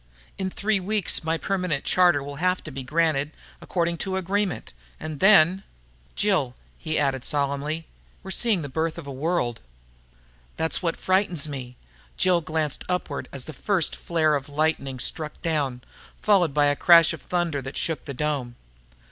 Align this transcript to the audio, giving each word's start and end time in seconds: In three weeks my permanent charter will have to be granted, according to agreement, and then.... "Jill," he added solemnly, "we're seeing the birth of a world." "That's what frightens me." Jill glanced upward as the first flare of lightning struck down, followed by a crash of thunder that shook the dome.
In 0.39 0.49
three 0.49 0.79
weeks 0.79 1.23
my 1.23 1.37
permanent 1.37 1.83
charter 1.85 2.23
will 2.23 2.37
have 2.37 2.63
to 2.63 2.71
be 2.71 2.81
granted, 2.81 3.33
according 3.61 3.97
to 3.99 4.17
agreement, 4.17 4.73
and 4.99 5.19
then.... 5.19 5.61
"Jill," 6.15 6.55
he 6.79 6.97
added 6.97 7.23
solemnly, 7.23 7.85
"we're 8.23 8.31
seeing 8.31 8.63
the 8.63 8.67
birth 8.67 8.97
of 8.97 9.05
a 9.05 9.11
world." 9.11 9.59
"That's 10.57 10.81
what 10.81 10.97
frightens 10.97 11.47
me." 11.47 11.75
Jill 12.17 12.41
glanced 12.41 12.83
upward 12.89 13.29
as 13.31 13.45
the 13.45 13.53
first 13.53 13.95
flare 13.95 14.33
of 14.33 14.49
lightning 14.49 14.97
struck 14.97 15.39
down, 15.43 15.83
followed 16.19 16.51
by 16.51 16.65
a 16.65 16.75
crash 16.75 17.13
of 17.13 17.21
thunder 17.21 17.61
that 17.61 17.77
shook 17.77 18.05
the 18.05 18.13
dome. 18.15 18.55